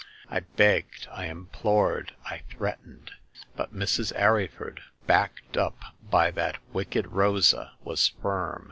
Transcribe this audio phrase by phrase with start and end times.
[0.31, 3.11] I begged, I implored, I threatened;
[3.55, 4.11] but Mrs.
[4.19, 5.77] Arryford, backed up
[6.09, 8.59] by that wicked Rosa, was firm.